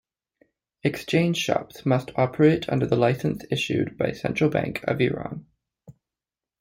Exchange 0.81 1.37
shops 1.37 1.85
must 1.85 2.09
operate 2.15 2.67
under 2.69 2.87
the 2.87 2.95
licenses 2.95 3.47
issued 3.51 3.99
by 3.99 4.13
Central 4.13 4.49
Bank 4.49 4.83
of 4.85 4.99
Iran. 4.99 5.45